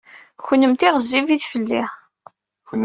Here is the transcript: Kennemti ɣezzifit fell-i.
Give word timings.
Kennemti 0.45 0.87
ɣezzifit 0.95 1.43
fell-i. 1.51 1.83